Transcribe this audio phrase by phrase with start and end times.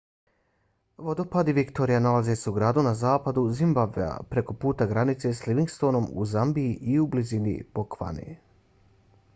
[1.07, 6.27] vodopadi victoria nalaze se u gradu na zapadu zimbabvea preko puta granice s livingstonom u
[6.35, 8.29] zambiji i u blizini bocvane